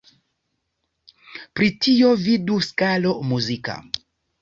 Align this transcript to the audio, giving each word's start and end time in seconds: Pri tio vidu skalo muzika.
Pri 1.59 1.69
tio 1.85 2.17
vidu 2.25 2.59
skalo 2.71 3.17
muzika. 3.33 3.81